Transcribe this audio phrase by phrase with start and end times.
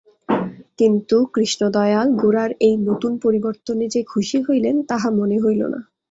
[0.79, 5.79] কিন্তু কৃষ্ণদয়াল গোরার এই নূতন পরিবর্তনে যে খুশি হইলেন তাহা মনে হইল না।